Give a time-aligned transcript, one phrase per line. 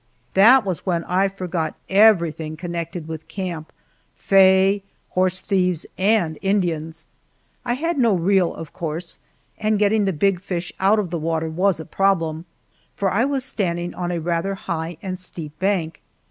[0.33, 3.71] That was when I forgot everything connected with camp
[4.15, 4.81] Faye,
[5.11, 7.05] horse thieves, and Indians!
[7.63, 9.19] I had no reel, of course,
[9.59, 12.45] and getting the big fish out of the water was a problem,
[12.95, 16.01] for I was standing on a rather high and steep bank.